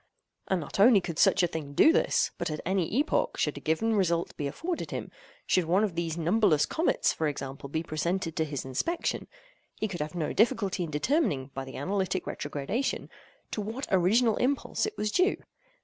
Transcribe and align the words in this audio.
And 0.47 0.59
not 0.59 0.79
only 0.79 0.99
could 0.99 1.19
such 1.19 1.43
a 1.43 1.47
thing 1.47 1.73
do 1.73 1.93
this, 1.93 2.31
but 2.39 2.49
at 2.49 2.59
any 2.65 2.91
epoch, 2.97 3.37
should 3.37 3.55
a 3.55 3.59
given 3.59 3.93
result 3.93 4.35
be 4.35 4.47
afforded 4.47 4.89
him—should 4.89 5.65
one 5.65 5.83
of 5.83 5.93
these 5.93 6.17
numberless 6.17 6.65
comets, 6.65 7.13
for 7.13 7.27
example, 7.27 7.69
be 7.69 7.83
presented 7.83 8.35
to 8.35 8.43
his 8.43 8.65
inspection—he 8.65 9.87
could 9.87 10.01
have 10.01 10.15
no 10.15 10.33
difficulty 10.33 10.83
in 10.85 10.89
determining, 10.89 11.51
by 11.53 11.65
the 11.65 11.77
analytic 11.77 12.25
retrogradation, 12.25 13.11
to 13.51 13.61
what 13.61 13.85
original 13.91 14.37
impulse 14.37 14.87
it 14.87 14.97
was 14.97 15.11
due. 15.11 15.37